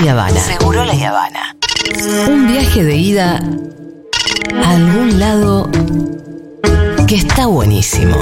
[0.00, 0.40] La Habana.
[0.40, 1.54] Seguro La Habana.
[2.26, 3.42] Un viaje de ida
[4.54, 5.68] a algún lado
[7.06, 8.16] que está buenísimo.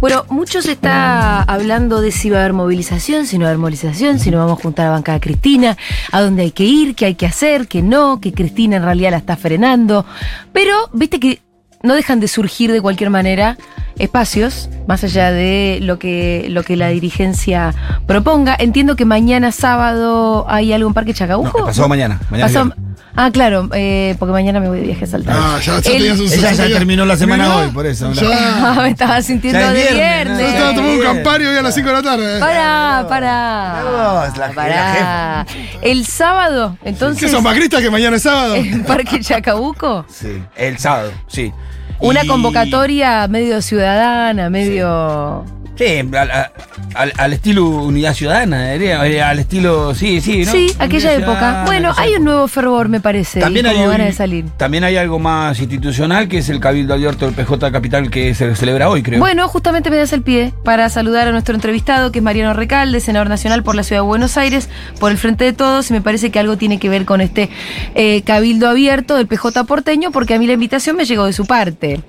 [0.00, 3.50] Bueno, mucho se está hablando de si va a haber movilización, si no va a
[3.50, 5.76] haber movilización, si no vamos a juntar a bancada Cristina,
[6.12, 9.10] a dónde hay que ir, qué hay que hacer, qué no, que Cristina en realidad
[9.10, 10.06] la está frenando.
[10.52, 11.42] Pero, viste que
[11.82, 13.58] no dejan de surgir de cualquier manera
[13.98, 17.74] espacios, más allá de lo que, lo que la dirigencia
[18.06, 18.56] proponga.
[18.56, 21.58] Entiendo que mañana sábado hay algo en Parque Chacabuco.
[21.58, 22.20] No, pasado mañana.
[22.30, 22.87] mañana viernes.
[23.18, 25.36] Ah, claro, eh, porque mañana me voy de viaje a saltar.
[25.38, 28.12] Ah, ya, ya El- tenías un Ella ya terminó la semana Mirá, hoy, por eso.
[28.12, 28.74] Ya.
[28.82, 30.38] me estaba sintiendo Ya es de viernes.
[30.40, 32.40] Yo estaba tomando un campario hoy a las 5 de la tarde.
[32.40, 33.82] Pará, pará.
[33.82, 35.46] No, es la- Pará.
[35.82, 37.22] El sábado, entonces.
[37.22, 38.54] ¿Qué son macristas que mañana es sábado?
[38.78, 40.04] En Parque Chacabuco.
[40.08, 41.52] Sí, el sábado, sí.
[42.00, 45.44] Una Y- convocatoria medio ciudadana, medio.
[45.78, 45.84] Sí,
[46.16, 46.52] al, a-
[46.94, 50.50] al- al estilo Unidad Ciudadana, diría, eh, al estilo, sí, sí, ¿no?
[50.50, 51.62] Sí, aquella Unidad época.
[51.66, 53.38] Bueno, hay un nuevo fervor, me parece.
[53.40, 54.44] También y hay, un- de salir.
[54.56, 58.54] también hay algo más institucional que es el Cabildo Abierto del PJ Capital que se
[58.56, 59.20] celebra hoy, creo.
[59.20, 62.98] Bueno, justamente me das el pie para saludar a nuestro entrevistado, que es Mariano Recalde,
[63.00, 64.68] senador nacional por la Ciudad de Buenos Aires,
[64.98, 67.50] por el Frente de Todos, y me parece que algo tiene que ver con este
[67.94, 71.46] eh, cabildo abierto del PJ porteño, porque a mí la invitación me llegó de su
[71.46, 72.00] parte.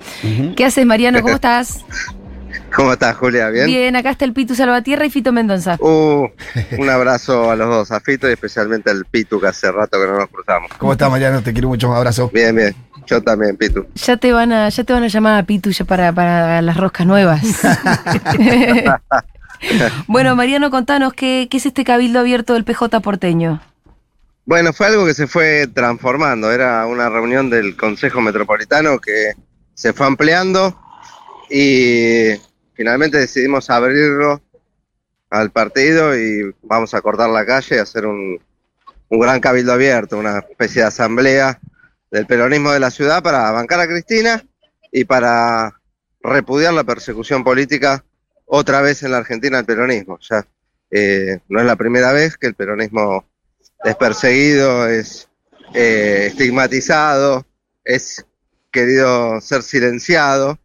[0.56, 1.20] ¿Qué haces, Mariano?
[1.22, 1.84] ¿Cómo estás?
[2.74, 3.48] ¿Cómo estás, Julia?
[3.50, 3.66] ¿Bien?
[3.66, 5.76] Bien, acá está el Pitu Salvatierra y Fito Mendoza.
[5.80, 6.28] Uh,
[6.78, 10.06] un abrazo a los dos, a Fito y especialmente al Pitu, que hace rato que
[10.06, 10.70] no nos cruzamos.
[10.78, 11.42] ¿Cómo estás, Mariano?
[11.42, 12.30] Te quiero mucho, un abrazo.
[12.32, 12.74] Bien, bien.
[13.06, 13.86] Yo también, Pitu.
[13.94, 16.76] Ya te van a, ya te van a llamar a Pitu ya para, para las
[16.76, 17.42] roscas nuevas.
[20.06, 23.60] bueno, Mariano, contanos qué, qué es este cabildo abierto del PJ porteño.
[24.46, 26.50] Bueno, fue algo que se fue transformando.
[26.50, 29.32] Era una reunión del Consejo Metropolitano que
[29.74, 30.78] se fue ampliando
[31.50, 32.32] y
[32.80, 34.40] finalmente decidimos abrirlo
[35.28, 38.40] al partido y vamos a cortar la calle y hacer un,
[39.10, 41.60] un gran cabildo abierto, una especie de asamblea
[42.10, 44.42] del peronismo de la ciudad para bancar a Cristina
[44.90, 45.78] y para
[46.22, 48.02] repudiar la persecución política
[48.46, 50.18] otra vez en la Argentina al peronismo.
[50.22, 50.46] Ya
[50.90, 53.26] eh, no es la primera vez que el peronismo
[53.84, 55.28] es perseguido, es
[55.74, 57.44] eh, estigmatizado,
[57.84, 58.24] es
[58.70, 60.58] querido ser silenciado.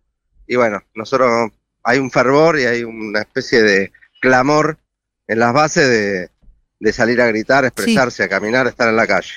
[0.47, 1.51] Y bueno, nosotros
[1.85, 4.77] hay un fervor y hay una especie de clamor
[5.27, 6.29] en las bases de,
[6.79, 9.29] de salir a gritar, expresarse, a caminar, estar en la calle.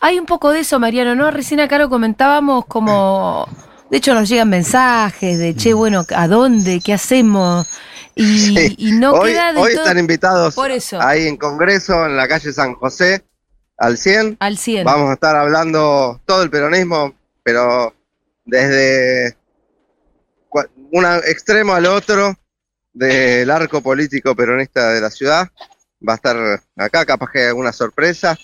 [0.00, 1.30] Hay un poco de eso, Mariano, ¿no?
[1.30, 3.48] Recién acá lo comentábamos como...
[3.90, 6.80] De hecho, nos llegan mensajes de, che, bueno, ¿a dónde?
[6.84, 7.68] ¿Qué hacemos?
[8.14, 8.74] Y, Sí.
[8.78, 11.00] y no hoy queda de hoy todo están invitados Por eso.
[11.00, 13.22] ahí en Congreso, en la calle San José,
[13.78, 14.38] al 100.
[14.40, 14.84] al 100.
[14.84, 17.94] Vamos a estar hablando todo el peronismo, pero
[18.44, 19.36] desde
[20.92, 22.34] un extremo al otro
[22.92, 25.48] del arco político peronista de la ciudad.
[26.06, 26.36] Va a estar
[26.76, 28.38] acá, capaz que hay alguna sorpresa.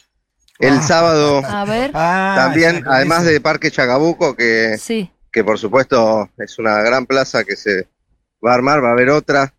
[0.58, 0.82] El Ah.
[0.82, 5.10] sábado A ver, Ah, también, además de Parque Chacabuco, que, sí.
[5.32, 7.88] que por supuesto es una gran plaza que se
[8.44, 9.52] va a armar, va a haber otra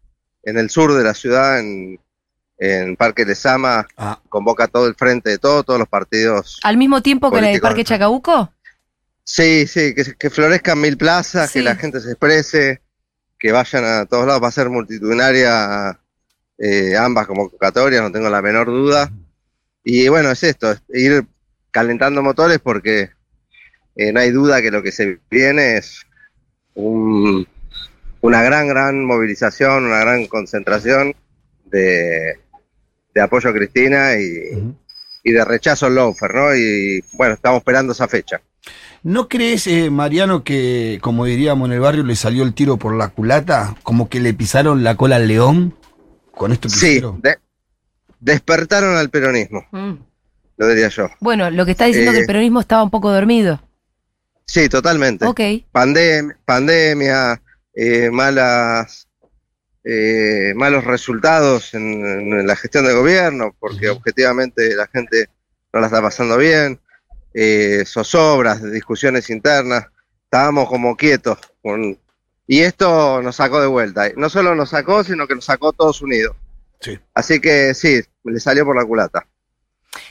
[0.43, 1.99] en el sur de la ciudad, en,
[2.57, 7.01] en Parque Lezama, Ah, convoca todo el frente de todo, todos los partidos ¿Al mismo
[7.01, 7.67] tiempo que la de Político.
[7.67, 8.53] Parque Chacabuco?
[9.23, 11.59] Sí, sí, que, que florezcan mil plazas, Sí.
[11.59, 12.81] que la gente se exprese,
[13.39, 15.99] que vayan a todos lados, va a ser multitudinaria
[16.57, 19.11] eh, ambas convocatorias, no tengo la menor duda.
[19.83, 21.25] Y bueno, es esto, es ir
[21.71, 23.09] calentando motores porque
[23.95, 26.01] eh, no hay duda que lo que se viene es
[26.75, 27.47] un-
[28.21, 31.13] una gran, gran movilización, una gran concentración
[31.65, 32.39] de,
[33.13, 34.73] de apoyo a Cristina y,
[35.25, 36.55] de rechazo al loafer, ¿no?
[36.55, 38.41] Y bueno, estamos esperando esa fecha.
[39.03, 42.95] ¿No crees, eh, Mariano, que, como diríamos en el barrio, le salió el tiro por
[42.95, 43.75] la culata?
[43.83, 45.75] Como que le pisaron la cola al león
[46.33, 47.21] con esto que Sí, hicieron?
[47.21, 47.37] de-
[48.21, 49.93] despertaron al peronismo, Mm.
[50.57, 51.09] lo diría yo.
[51.19, 53.61] Bueno, lo que está diciendo Eh, que el peronismo estaba un poco dormido.
[54.45, 55.25] Sí, totalmente.
[55.25, 55.39] Ok.
[55.73, 57.41] Pandem- pandemia,
[57.75, 59.07] eh, malas,
[59.83, 65.27] eh, malos resultados en, en la gestión del gobierno, porque objetivamente la gente
[65.73, 66.79] no la está pasando bien,
[67.33, 69.85] eh, zozobras, discusiones internas,
[70.25, 71.37] estábamos como quietos.
[71.61, 71.97] con-
[72.45, 74.09] y esto nos sacó de vuelta.
[74.17, 76.35] No solo nos sacó, sino que nos sacó todos unidos.
[76.81, 76.99] Sí.
[77.13, 79.25] Así que sí, le salió por la culata.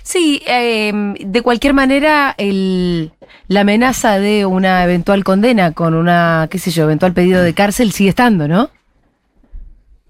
[0.02, 3.12] Sí, eh, de cualquier manera, el,
[3.48, 7.92] la amenaza de una eventual condena con una, qué sé yo, eventual pedido de cárcel
[7.92, 8.70] sigue estando, ¿no?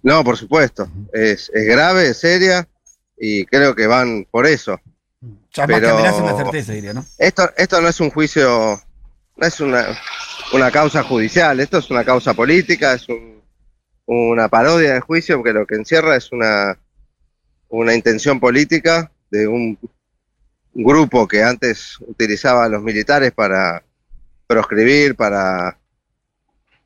[0.02, 0.88] No, por supuesto.
[1.12, 2.68] Es, es grave, es seria
[3.18, 4.78] y creo que van por eso.
[5.52, 7.04] Ya más que pero- amenaza una certeza, diría, ¿no?
[7.18, 8.80] Esto, esto no es un juicio
[9.36, 9.86] no es una,
[10.52, 13.40] una causa judicial, esto es una causa política, es un-
[14.06, 16.78] una parodia de juicio porque lo que encierra es una,
[17.68, 19.78] una intención política de un
[20.74, 23.82] grupo que antes utilizaba a los militares para
[24.46, 25.78] proscribir, para,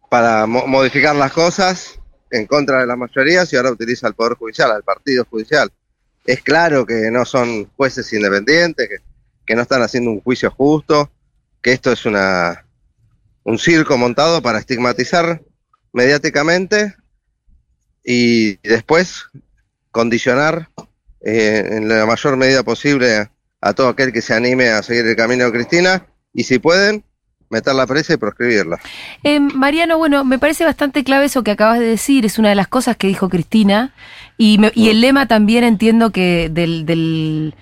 [0.08, 1.98] para mo- modificar las cosas
[2.30, 5.70] en contra de las mayorías y ahora utiliza al Poder Judicial, al Partido Judicial.
[6.26, 9.00] Es claro que no son jueces independientes,
[9.46, 11.10] que, no están haciendo un juicio justo,
[11.62, 12.66] que esto es una,
[13.44, 15.40] un circo montado para estigmatizar
[15.92, 16.96] mediáticamente
[18.04, 19.26] y después
[19.92, 20.68] condicionar
[21.20, 23.30] eh, en la mayor medida posible
[23.60, 27.04] a todo aquel que se anime a seguir el camino de Cristina y si pueden,
[27.50, 28.78] meterla presa y proscribirla.
[29.22, 32.54] Eh, Mariano, bueno, me parece bastante clave eso que acabas de decir, es una de
[32.54, 33.92] las cosas que dijo Cristina,
[34.38, 37.54] y, me- y el lema también entiendo que del, del,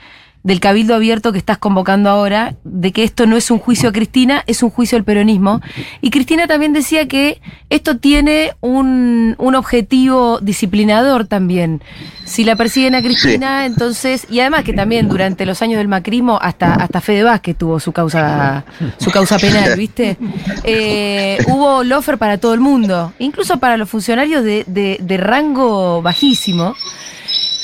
[0.45, 3.93] del cabildo abierto que estás convocando ahora, de que esto no es un juicio a
[3.93, 5.61] Cristina, es un juicio al peronismo.
[6.03, 11.83] Y Cristina también decía que esto tiene un, un objetivo disciplinador también.
[12.27, 16.39] Si la persiguen a Cristina, entonces, y además que también durante los años del macrismo,
[16.41, 18.65] hasta, hasta Fede Vázquez tuvo su causa,
[18.99, 20.19] su causa penal, ¿viste?
[20.63, 26.03] Eh, hubo lofer para todo el mundo, incluso para los funcionarios de, de- de rango
[26.03, 26.75] bajísimo.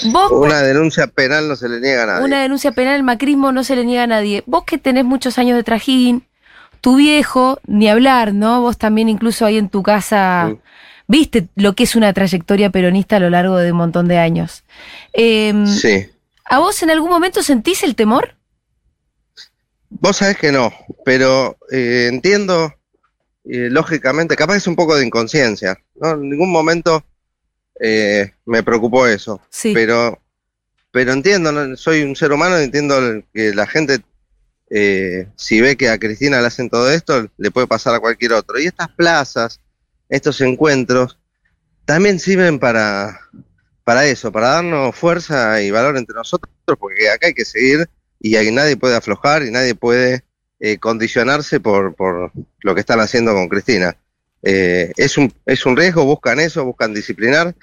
[0.06, 2.25] Vos, Una denuncia penal no se le niega a nadie.
[2.25, 4.43] una denuncia penal, el macrismo no se le niega a nadie.
[4.47, 6.26] Vos que tenés muchos años de trajín,
[6.81, 8.61] tu viejo, ni hablar, ¿no?
[8.62, 10.58] Vos también incluso ahí en tu casa Sí.
[11.08, 14.64] viste lo que es una trayectoria peronista a lo largo de un montón de años.
[15.12, 16.06] Eh, Sí.
[16.44, 18.35] ¿A vos en algún momento sentís el temor?
[19.91, 20.73] Vos sabés que no,
[21.05, 22.73] pero eh, entiendo
[23.44, 26.11] eh, lógicamente, capaz es un poco de inconsciencia, ¿no?
[26.12, 27.02] En ningún momento
[27.80, 29.72] eh, me preocupó eso, Sí.
[29.74, 30.20] pero,
[30.90, 34.00] pero entiendo, soy un ser humano entiendo que la gente,
[34.70, 38.32] eh, si ve que a Cristina le hacen todo esto, le puede pasar a cualquier
[38.34, 38.58] otro.
[38.58, 39.60] Y estas plazas,
[40.08, 41.18] estos encuentros,
[41.84, 43.20] también sirven para,
[43.84, 47.88] para eso, para darnos fuerza y valor entre nosotros, porque acá hay que seguir
[48.20, 50.24] y ahí nadie puede aflojar y nadie puede
[50.60, 52.30] eh, condicionarse por, por
[52.60, 53.96] lo que están haciendo con Cristina.
[54.42, 57.54] Eh, es, un, es un riesgo, buscan eso, buscan disciplinar,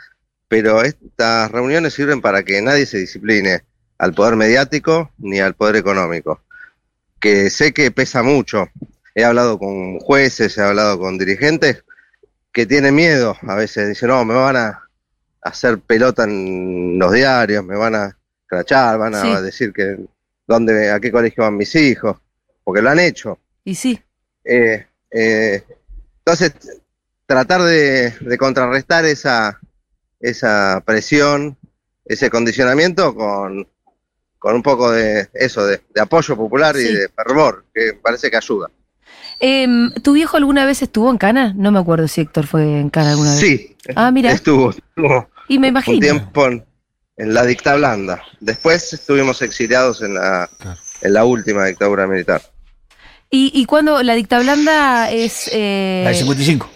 [0.48, 3.62] pero estas reuniones sirven para que nadie se discipline
[3.98, 6.42] al poder mediático ni al poder económico,
[7.20, 8.70] que sé que pesa mucho.
[9.16, 11.84] He hablado con jueces, he hablado con dirigentes
[12.52, 14.84] que tienen miedo, a veces dicen, no, me van a
[15.42, 19.44] hacer pelota en los diarios, me van a crachar, van a Sí.
[19.44, 19.98] decir que
[20.46, 22.18] dónde, a qué colegio van mis hijos,
[22.64, 23.40] porque lo han hecho.
[23.64, 24.00] Y sí.
[24.44, 25.64] Eh, eh,
[26.28, 26.54] entonces,
[27.26, 29.60] tratar de, de contrarrestar esa,
[30.20, 31.58] esa presión,
[32.04, 33.66] ese condicionamiento con,
[34.38, 38.36] con un poco de eso, de, de apoyo popular y de fervor, que parece que
[38.36, 38.70] ayuda.
[39.40, 41.54] Em, ¿Tu viejo alguna vez estuvo en Cana?
[41.56, 43.40] No me acuerdo si Héctor fue en Cana alguna vez.
[43.40, 44.32] Sí, Ah, mira.
[44.34, 46.00] estuvo, estuvo Y me un imagino.
[46.02, 46.66] tiempo en,
[47.16, 48.22] en la dicta blanda.
[48.42, 50.80] Después estuvimos exiliados en la, Claro.
[51.02, 52.42] en la última dictadura militar.
[53.30, 55.50] ¿Y, y cuando la dicta blanda es.
[55.52, 56.70] eh, La del 55.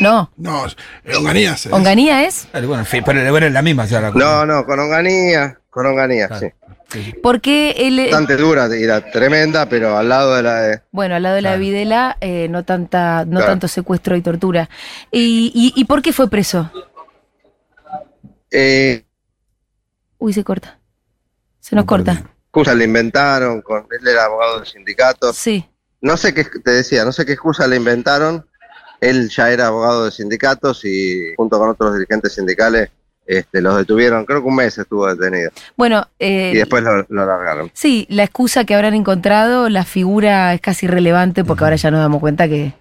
[0.00, 1.66] no, No, eh, Onganías.
[1.66, 1.70] eh.
[1.72, 2.46] Onganía es?
[2.50, 3.84] Claro, Bueno, pero bueno, es la misma.
[3.84, 6.48] o sea, la- No, no, con Onganía, con Onganía, Claro.
[6.48, 6.52] sí.
[7.22, 7.98] Porque él.
[7.98, 10.82] eh, Bastante dura era tremenda, pero al lado de la de...
[10.92, 11.60] Bueno, al lado de la Claro.
[11.60, 13.46] Videla, eh, no tanta, no Claro.
[13.46, 14.68] tanto secuestro y tortura.
[15.10, 16.70] ¿Y, y, y por qué fue preso?
[18.50, 19.04] Eh,
[20.18, 20.78] Uy, se corta.
[21.60, 22.22] Se nos corta.
[22.44, 25.32] excusa le inventaron, con, él era abogado del sindicato.
[25.32, 25.66] Sí.
[26.04, 28.44] No sé qué, te decía, no sé qué excusa le inventaron.
[29.00, 32.90] Él ya era abogado de sindicatos y junto con otros dirigentes sindicales
[33.26, 34.26] este, los detuvieron.
[34.26, 35.50] Creo que un mes estuvo detenido.
[35.76, 37.70] Bueno, eh, Y después lo, lo largaron.
[37.72, 42.00] sí, la excusa que habrán encontrado, la figura es casi irrelevante porque ahora ya nos
[42.00, 42.74] damos cuenta que...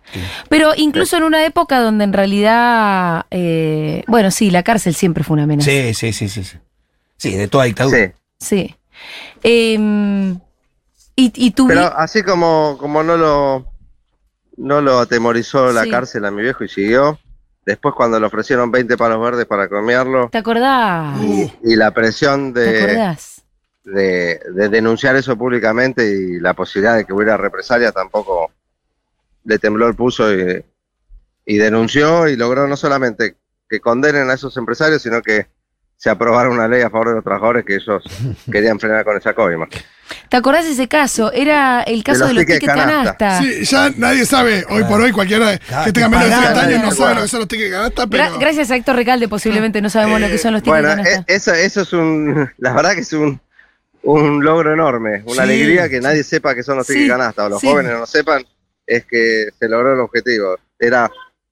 [0.50, 5.36] Pero incluso en una época donde en realidad, eh, bueno, sí, la cárcel siempre fue
[5.36, 5.72] una amenaza.
[5.72, 6.44] Sí, sí, sí, sí.
[6.44, 6.58] Sí,
[7.16, 8.14] Sí, de toda dictadura.
[8.38, 8.66] Sí.
[8.68, 8.76] Sí.
[9.44, 10.40] Em,
[11.16, 13.66] y, y Pero así como, como no lo
[14.58, 15.90] no lo atemorizó la Sí.
[15.90, 17.20] cárcel a mi viejo y siguió,
[17.66, 21.18] después cuando le ofrecieron 20 palos verdes para comerlo ¿Te acordás?
[21.64, 22.70] y la presión de,
[23.84, 28.52] de denunciar eso públicamente y la posibilidad de que hubiera represalia tampoco
[29.46, 30.64] le tembló el pulso y,
[31.46, 33.36] y denunció y logró no solamente
[33.70, 35.48] que condenen a esos empresarios, sino que
[35.98, 38.04] se aprobara una ley a favor de los trabajadores que ellos
[38.52, 39.68] querían frenar con esa coima.
[40.30, 41.32] ¿Te acordás de ese caso?
[41.32, 43.16] Era el caso los de los tickets canasta.
[43.18, 43.40] canasta.
[43.42, 46.84] Sí, ya nadie sabe, hoy por hoy, cualquiera que tenga menos de 60 pagaba, años
[46.84, 48.24] no sabe lo que son los tickets de canasta, pero.
[48.26, 51.26] Gra- gracias a Héctor Recalde, posiblemente no sabemos lo que son los tickets Bueno, canasta.
[51.32, 53.40] e- eso, eso es un, la verdad que es un,
[54.04, 57.46] un logro enorme, una Sí, alegría que nadie sepa que son los Sí, tickets canasta,
[57.46, 57.68] o los sí.
[57.68, 58.44] jóvenes no lo sepan,
[58.86, 60.58] es que se logró el objetivo.
[60.78, 61.10] Era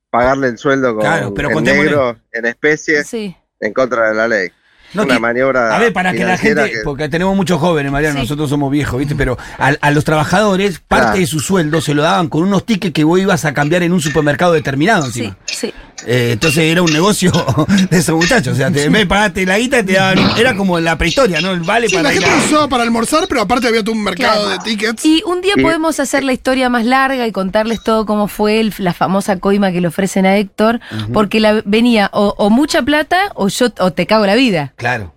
[0.10, 3.34] pagarle el sueldo con, Claro, pero en negro, en especie, Sí.
[3.62, 4.50] en contra de la ley.
[4.94, 7.92] No, Una que- maniobra A ver, para que la gente, que- porque tenemos muchos jóvenes,
[7.92, 8.22] Mariano, Sí.
[8.24, 9.16] nosotros somos viejos, ¿viste?
[9.16, 11.20] Pero a, a los trabajadores, parte Claro.
[11.20, 13.94] de su sueldo se lo daban con unos tickets que vos ibas a cambiar en
[13.94, 15.38] un supermercado determinado Sí, encima.
[15.46, 15.74] sí.
[16.08, 17.32] Eh, entonces era un negocio
[17.92, 18.54] de esos muchachos.
[18.54, 20.18] O sea, te, en vez de pagarte la guita, te daban.
[20.36, 21.52] Era como la prehistoria, ¿no?
[21.52, 24.04] El vale Sí, para la gente lo usaba para almorzar, pero aparte había todo un
[24.04, 24.50] mercado Claro.
[24.50, 25.06] de tickets.
[25.06, 28.60] Y un día Y- podemos hacer la historia más larga y contarles todo cómo fue
[28.60, 30.80] el- la famosa coima que le ofrecen a Héctor,
[31.14, 34.74] porque la, venía o, o mucha plata o yo o te cago la vida.
[34.82, 35.14] Claro.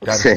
[0.00, 0.18] claro.
[0.20, 0.30] Sí.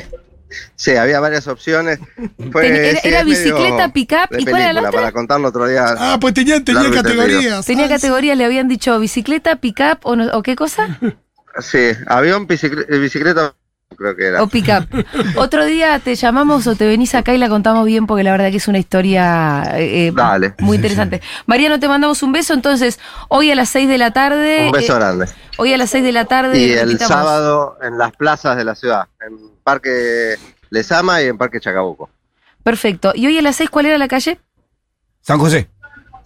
[0.75, 1.99] Sí, había varias opciones.
[2.51, 4.91] Fue, Ten- era- sí, bicicleta, pick-up, ¿y cuál era la otra?
[4.91, 5.85] Para contarlo otro día.
[5.97, 7.63] Ah, pues tenía, tenía categorías.
[7.65, 10.99] Tenía Ah, categorías, le habían dicho bicicleta, pick-up o, no- o qué cosa?
[11.59, 13.53] Sí, avión, bicicle- bicicleta,
[13.95, 14.43] creo que era.
[14.43, 14.87] O pick-up.
[15.37, 18.49] Otro día te llamamos o te venís acá y la contamos bien porque la verdad
[18.51, 20.53] que es una historia eh, eh, Dale.
[20.59, 21.21] muy interesante.
[21.45, 22.53] Mariano, te mandamos un beso.
[22.53, 24.65] Entonces, hoy a las 6 de la tarde.
[24.67, 25.25] Un beso eh, grande.
[25.57, 26.57] Hoy a las 6 de la tarde.
[26.59, 27.13] Y el invitamos.
[27.13, 30.35] sábado en las plazas de la ciudad, en Parque
[30.69, 32.09] Lesama y en Parque Chacabuco.
[32.63, 33.11] Perfecto.
[33.15, 34.39] ¿Y hoy a las 6 cuál era la calle?
[35.21, 35.69] San José.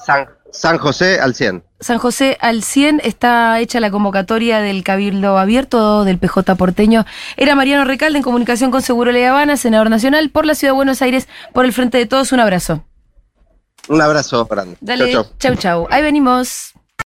[0.05, 1.63] San, San José al 100.
[1.79, 7.05] San José al 100 está hecha la convocatoria del Cabildo Abierto del PJ porteño.
[7.37, 10.77] Era Mariano Recalde en comunicación con Seguro La Habana, senador nacional por la Ciudad de
[10.77, 12.31] Buenos Aires, por el Frente de Todos.
[12.31, 12.85] Un abrazo.
[13.89, 14.77] Un abrazo grande.
[14.81, 15.33] Dale, Chau, chau.
[15.37, 15.87] chau, chau.
[15.91, 16.73] Ahí venimos.